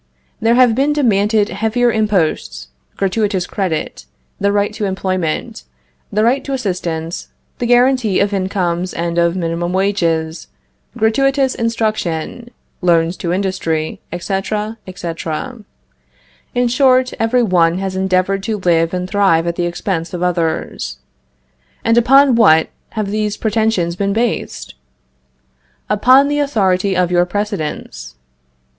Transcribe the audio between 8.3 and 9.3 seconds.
incomes and